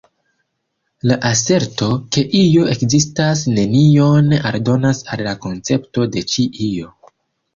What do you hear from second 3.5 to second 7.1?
nenion aldonas al la koncepto de ĉi io.